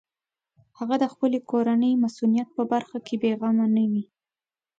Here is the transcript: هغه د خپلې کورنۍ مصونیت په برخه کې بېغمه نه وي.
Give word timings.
هغه 0.77 0.95
د 0.99 1.05
خپلې 1.13 1.39
کورنۍ 1.51 1.93
مصونیت 2.03 2.47
په 2.57 2.63
برخه 2.71 2.97
کې 3.05 3.15
بېغمه 3.21 3.65
نه 3.75 3.83
وي. 3.91 4.03